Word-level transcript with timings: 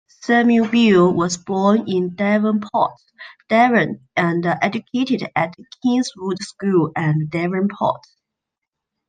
Samuel 0.07 0.67
Beal 0.67 1.13
was 1.13 1.37
born 1.37 1.87
in 1.87 2.15
Devonport, 2.15 2.95
Devon, 3.49 4.07
and 4.15 4.43
educated 4.43 5.29
at 5.35 5.53
Kingswood 5.83 6.41
School 6.41 6.91
and 6.95 7.29
Devonport. 7.29 8.01